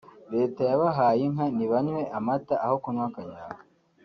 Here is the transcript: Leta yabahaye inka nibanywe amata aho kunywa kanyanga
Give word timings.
Leta 0.33 0.61
yabahaye 0.71 1.21
inka 1.27 1.45
nibanywe 1.55 2.01
amata 2.17 2.55
aho 2.65 2.75
kunywa 2.83 3.07
kanyanga 3.15 3.63